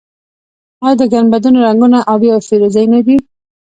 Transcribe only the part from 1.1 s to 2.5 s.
ګنبدونو رنګونه ابي او